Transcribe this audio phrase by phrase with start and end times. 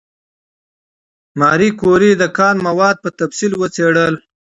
[1.39, 4.13] ماري کوري د کان مواد په تفصیل وڅېړل.